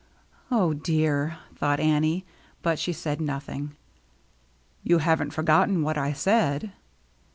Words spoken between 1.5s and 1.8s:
thought